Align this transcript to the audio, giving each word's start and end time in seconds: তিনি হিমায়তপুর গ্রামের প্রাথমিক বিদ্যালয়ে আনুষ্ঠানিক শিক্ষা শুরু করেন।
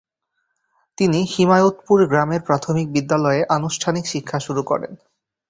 তিনি 0.97 1.19
হিমায়তপুর 1.33 1.99
গ্রামের 2.07 2.41
প্রাথমিক 2.41 2.87
বিদ্যালয়ে 2.91 3.41
আনুষ্ঠানিক 3.57 4.05
শিক্ষা 4.07 4.39
শুরু 4.39 4.61
করেন। 4.63 4.91